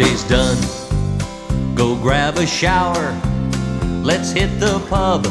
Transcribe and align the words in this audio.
Workday's 0.00 0.24
done. 0.24 1.74
Go 1.74 1.94
grab 1.94 2.38
a 2.38 2.46
shower. 2.46 3.12
Let's 4.02 4.32
hit 4.32 4.58
the 4.58 4.78
pub. 4.88 5.26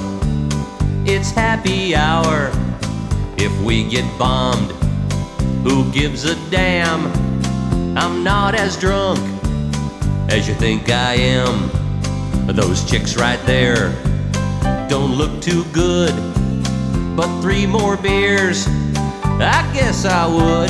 It's 1.07 1.31
happy 1.31 1.95
hour. 1.95 2.51
If 3.35 3.51
we 3.61 3.89
get 3.89 4.05
bombed, 4.19 4.69
who 5.63 5.91
gives 5.91 6.25
a 6.25 6.35
damn? 6.51 7.07
I'm 7.97 8.23
not 8.23 8.53
as 8.53 8.77
drunk 8.77 9.17
as 10.29 10.47
you 10.47 10.53
think 10.53 10.91
I 10.91 11.15
am. 11.15 11.71
Those 12.45 12.87
chicks 12.87 13.17
right 13.17 13.43
there 13.47 13.89
don't 14.87 15.15
look 15.15 15.41
too 15.41 15.63
good. 15.73 16.13
But 17.15 17.41
three 17.41 17.65
more 17.65 17.97
beers, 17.97 18.67
I 18.67 19.67
guess 19.73 20.05
I 20.05 20.27
would. 20.27 20.69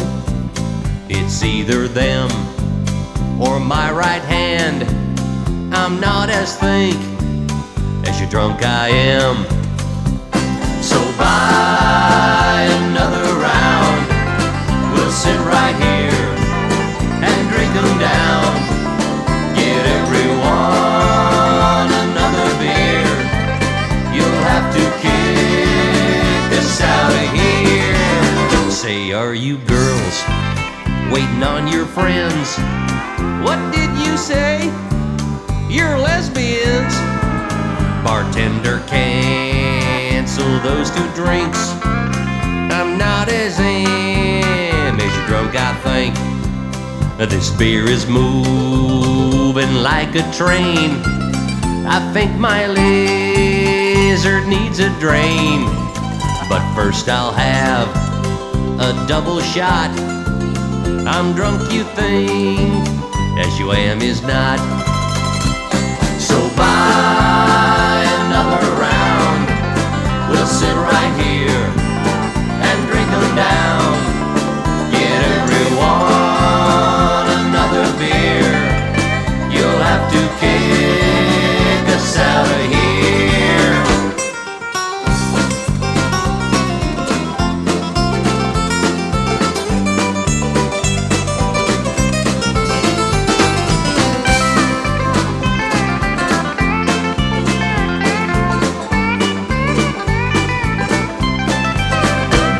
It's 1.09 1.44
either 1.44 1.90
them 1.90 2.30
or 3.39 3.59
my 3.59 3.91
right 3.91 4.21
hand. 4.21 4.84
I'm 5.73 5.99
not 5.99 6.29
as 6.29 6.57
think 6.57 6.98
as 8.07 8.20
you 8.20 8.27
drunk 8.27 8.63
I 8.63 8.89
am. 8.89 9.45
So 10.81 10.99
buy 11.17 12.67
another 12.84 13.27
round. 13.39 13.99
We'll 14.93 15.12
sit 15.12 15.39
right 15.55 15.75
here 15.88 16.25
and 17.27 17.49
drink 17.49 17.73
'em 17.75 17.99
down. 17.99 18.49
Get 19.55 19.84
everyone 19.99 21.87
another 22.05 22.49
beer. 22.59 23.07
You'll 24.15 24.43
have 24.51 24.67
to 24.76 24.84
kick 25.03 26.59
us 26.59 26.81
out 26.81 27.12
of 27.12 27.27
here. 27.40 28.71
Say, 28.71 29.12
are 29.12 29.34
you 29.34 29.57
girls 29.59 30.38
waiting 31.20 31.44
on 31.44 31.68
your 31.68 31.86
friends? 31.86 32.58
What 33.43 33.60
did 33.74 33.90
you 34.05 34.16
say? 34.18 34.71
You're 35.70 35.98
lesbians. 35.98 36.93
Bartender, 38.05 38.80
cancel 38.88 40.60
those 40.60 40.90
two 40.91 41.10
drinks. 41.13 41.60
I'm 42.71 42.98
not 42.98 43.27
as 43.27 43.60
am 43.60 44.96
as 44.99 45.18
you 45.18 45.26
drunk, 45.27 45.55
I 45.55 45.74
think. 45.84 46.16
This 47.30 47.49
beer 47.52 47.84
is 47.86 48.08
moving 48.08 49.74
like 49.76 50.15
a 50.15 50.24
train. 50.32 51.02
I 51.86 51.99
think 52.13 52.32
my 52.40 52.68
lizard 52.68 54.48
needs 54.48 54.80
a 54.80 54.90
drain. 55.02 55.65
But 56.48 56.63
first, 56.74 57.10
I'll 57.10 57.34
have 57.34 57.90
a 58.80 59.05
double 59.08 59.41
shot. 59.41 60.18
I'm 61.12 61.34
drunk, 61.34 61.74
you 61.74 61.84
think, 61.96 62.88
as 63.40 63.57
you 63.57 63.71
am 63.71 63.99
is 64.02 64.22
not. 64.22 64.88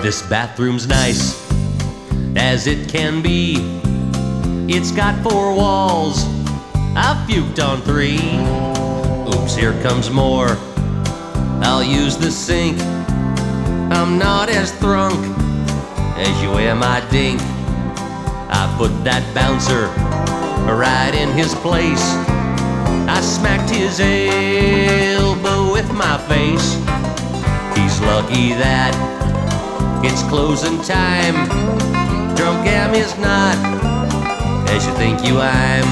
This 0.10 0.24
bathroom's 0.24 0.88
nice 0.88 1.40
as 2.36 2.66
it 2.66 2.90
can 2.90 3.22
be. 3.22 3.58
It's 4.68 4.92
got 4.92 5.14
four 5.22 5.54
walls. 5.54 6.26
I've 6.96 7.30
puked 7.30 7.64
on 7.64 7.80
three. 7.84 8.18
Oops, 9.32 9.56
here 9.56 9.80
comes 9.84 10.10
more. 10.10 10.58
I'll 11.62 11.84
use 11.84 12.18
the 12.18 12.32
sink. 12.32 12.82
I'm 13.92 14.18
not 14.18 14.50
as 14.50 14.72
thrunk 14.80 15.14
as 16.18 16.42
you 16.42 16.54
am, 16.54 16.82
I 16.82 17.08
dink. 17.12 17.40
I 18.50 18.66
put 18.80 19.04
that 19.04 19.22
bouncer 19.36 19.90
right 20.74 21.14
in 21.14 21.30
his 21.38 21.54
place. 21.54 22.02
I 23.08 23.22
smacked 23.22 23.70
his 23.70 24.00
elbow 24.00 25.72
with 25.72 25.94
my 25.94 26.18
face. 26.28 26.74
He's 27.78 28.02
lucky 28.02 28.54
that 28.54 29.10
it's 30.04 30.24
closing 30.24 30.82
time. 30.82 31.36
Drunk 32.36 32.68
am 32.68 32.94
is 32.94 33.18
not 33.18 33.56
as 34.70 34.86
you 34.86 34.94
think 34.94 35.26
you 35.26 35.40
I'm. 35.40 35.88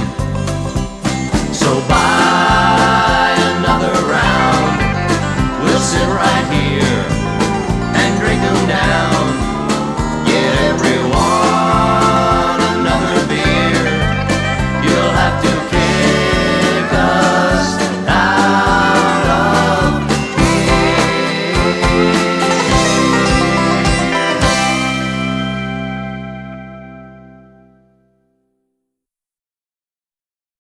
So 1.54 1.80
buy 1.88 3.36
another 3.58 3.94
round. 4.08 5.64
We'll 5.64 5.80
sit 5.80 6.08
right 6.08 6.48
here 6.52 6.67